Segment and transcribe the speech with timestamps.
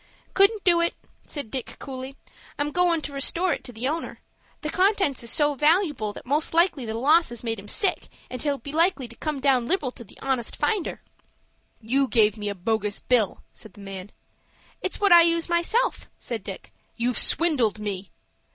[0.33, 0.95] "Couldn't do it,"
[1.27, 2.15] said Dick, coolly.
[2.57, 4.19] "I'm go'n' to restore it to the owner.
[4.61, 8.41] The contents is so valooable that most likely the loss has made him sick, and
[8.41, 11.03] he'll be likely to come down liberal to the honest finder."
[11.79, 14.09] "You gave me a bogus bill," said the man.
[14.81, 16.73] "It's what I use myself," said Dick.
[16.97, 18.09] "You've swindled me."